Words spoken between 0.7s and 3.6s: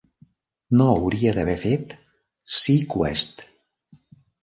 No hauria d'haver fet "seaQuest".